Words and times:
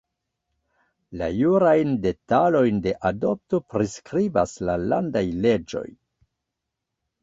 La 1.21 1.27
jurajn 1.39 1.91
detalojn 2.07 2.81
de 2.87 2.95
adopto 3.13 3.63
priskribas 3.77 4.59
la 4.67 4.81
landaj 4.91 5.27
leĝoj. 5.49 5.89